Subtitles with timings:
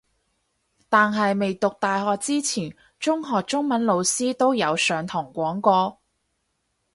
[0.89, 6.01] 但係未讀大學之前中學中文老師都有上堂讀過